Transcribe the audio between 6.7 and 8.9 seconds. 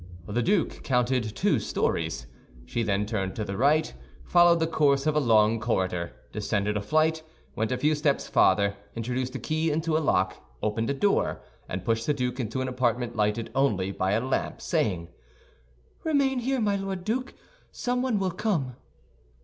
a flight, went a few steps farther,